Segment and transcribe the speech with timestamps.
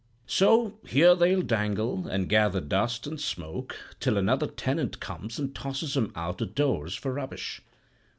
[0.25, 5.95] So here they'll dangle, and gather dust and smoke, till another tenant comes and tosses
[5.95, 7.61] 'em out o' doors for rubbish.